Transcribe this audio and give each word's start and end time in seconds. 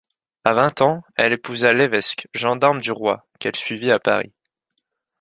À 0.45 0.55
vingt 0.55 0.81
ans, 0.81 1.03
elle 1.15 1.31
épousa 1.33 1.73
Levesque, 1.73 2.27
gendarme 2.33 2.81
du 2.81 2.91
roi, 2.91 3.27
qu’elle 3.39 3.55
suivit 3.55 3.91
à 3.91 3.99
Paris. 3.99 4.33